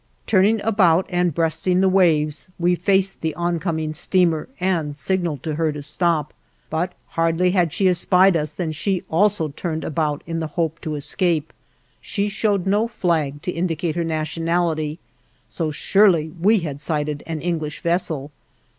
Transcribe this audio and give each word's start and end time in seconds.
Turning 0.25 0.59
about 0.63 1.05
and 1.09 1.35
breasting 1.35 1.79
the 1.79 1.87
waves 1.87 2.49
we 2.57 2.73
faced 2.73 3.21
the 3.21 3.35
oncoming 3.35 3.93
steamer 3.93 4.49
and 4.59 4.97
signaled 4.97 5.43
to 5.43 5.53
her 5.53 5.71
to 5.71 5.79
stop; 5.83 6.33
but 6.71 6.93
hardly 7.09 7.51
had 7.51 7.71
she 7.71 7.87
espied 7.87 8.35
us 8.35 8.51
than 8.51 8.71
she 8.71 9.03
also 9.11 9.49
turned 9.49 9.83
about 9.83 10.23
in 10.25 10.39
the 10.39 10.47
hope 10.57 10.81
to 10.81 10.95
escape. 10.95 11.53
She 12.01 12.29
showed 12.29 12.65
no 12.65 12.87
flag 12.87 13.43
to 13.43 13.51
indicate 13.51 13.95
her 13.95 14.03
nationality, 14.03 14.97
so 15.49 15.69
surely 15.69 16.29
we 16.29 16.61
had 16.61 16.81
sighted 16.81 17.21
an 17.27 17.39
English 17.39 17.79
vessel. 17.81 18.31